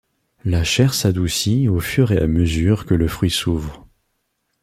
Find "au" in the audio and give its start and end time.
1.67-1.79